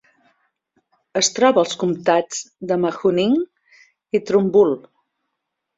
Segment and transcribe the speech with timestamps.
[1.21, 2.41] Es troba als comtats
[2.73, 3.39] de Mahoning
[4.21, 4.79] i Trumbull.